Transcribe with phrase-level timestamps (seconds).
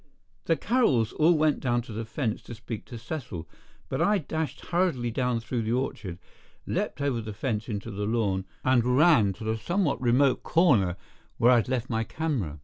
[0.45, 3.47] The Carrolls all went down to the fence to speak to Cecil,
[3.87, 6.17] but I dashed hurriedly down through the orchard,
[6.65, 10.97] leaped over the fence into the lawn and ran to the somewhat remote corner
[11.37, 12.57] where I had left my camera.